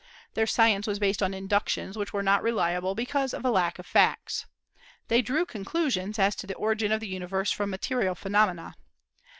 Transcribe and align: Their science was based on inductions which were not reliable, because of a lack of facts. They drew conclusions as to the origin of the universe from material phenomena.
Their 0.33 0.47
science 0.47 0.87
was 0.87 0.97
based 0.97 1.21
on 1.21 1.31
inductions 1.31 1.95
which 1.95 2.11
were 2.11 2.23
not 2.23 2.41
reliable, 2.41 2.95
because 2.95 3.35
of 3.35 3.45
a 3.45 3.51
lack 3.51 3.77
of 3.77 3.85
facts. 3.85 4.47
They 5.09 5.21
drew 5.21 5.45
conclusions 5.45 6.17
as 6.17 6.35
to 6.37 6.47
the 6.47 6.55
origin 6.55 6.91
of 6.91 7.01
the 7.01 7.07
universe 7.07 7.51
from 7.51 7.69
material 7.69 8.15
phenomena. 8.15 8.77